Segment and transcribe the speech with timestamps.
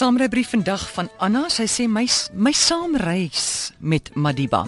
[0.00, 1.42] Saamrybrief vandag van Anna.
[1.52, 3.42] Sy sê my my saamreis
[3.84, 4.62] met Madiba.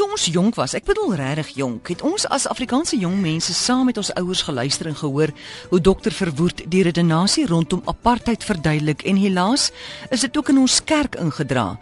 [0.00, 3.82] Toe ons jonk was, ek bedoel regtig jonk, het ons as Afrikaanse jong mense saam
[3.90, 5.28] met ons ouers geluister en gehoor
[5.68, 9.66] hoe dokter Verwoerd die redenasie rondom apartheid verduidelik en helaas
[10.08, 11.74] is dit ook in ons kerk ingedra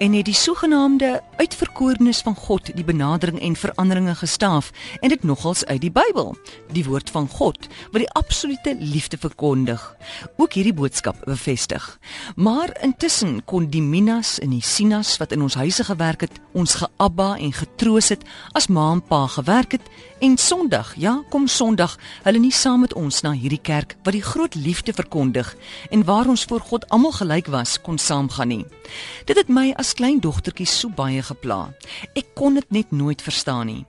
[0.00, 4.72] en het die sogenaamde uitverkorenes van God die benadering en veranderinge gestaaf
[5.02, 6.32] en dit nogals uit die Bybel,
[6.72, 9.84] die woord van God wat die absolute liefde verkondig.
[10.40, 11.84] Ook hierdie boodskap bevestig.
[12.40, 16.78] Maar intussen kon die Minas en die Sinas wat in ons huise gewerk het, ons
[16.80, 18.22] geabba en getroos het
[18.56, 19.88] as ma en pa gewerk het
[20.24, 24.24] en Sondag, ja, kom Sondag, hulle nie saam met ons na hierdie kerk wat die
[24.24, 25.52] groot liefde verkondig
[25.90, 28.64] en waar ons voor God almal gelyk was, kon saamgaan nie.
[29.26, 31.66] Dit het my as klein dogtertjie so baie gepla.
[32.14, 33.84] Ek kon dit net nooit verstaan nie.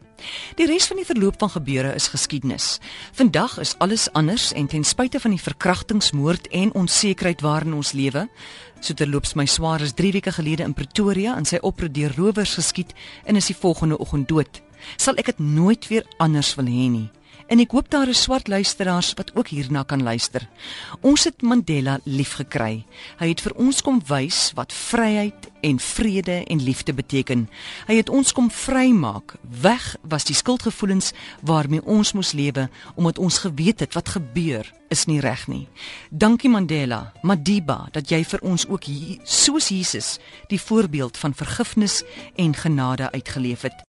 [0.57, 2.77] Die res van die verloop van gebeure is geskiedenis.
[3.17, 8.27] Vandag is alles anders en ten spyte van die verkrachtingsmoord en onsekerheid waarin ons lewe,
[8.80, 12.57] so terloops my swaar is 3 weke gelede in Pretoria in sy oproep deur rowers
[12.57, 14.62] geskiet en is die volgende oggend dood.
[14.98, 17.07] Sal ek dit nooit weer anders wil hê nie
[17.48, 20.48] en ek hoop daar is swart luisteraars wat ook hierna kan luister.
[21.02, 22.85] Ons het Mandela liefgekry.
[23.20, 27.48] Hy het vir ons kom wys wat vryheid en vrede en liefde beteken.
[27.88, 29.35] Hy het ons kom vrymaak.
[29.62, 35.05] Weg was die skuldgevoelens waarmee ons moes lewe omdat ons geweet het wat gebeur is
[35.05, 35.68] nie reg nie.
[36.10, 40.18] Dankie Mandela, Madiba dat jy vir ons ook hier soos Jesus
[40.52, 42.04] die voorbeeld van vergifnis
[42.35, 43.85] en genade uitgeleef het.